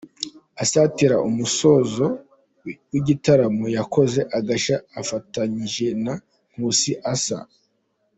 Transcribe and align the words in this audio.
Asatira 0.63 1.15
umusozo 1.29 2.05
w’igitaramo 2.91 3.65
yakoze 3.77 4.19
agashya 4.37 4.77
afatanyije 5.01 5.87
na 6.05 6.13
Nkusi 6.53 6.93
Arthur. 7.13 7.45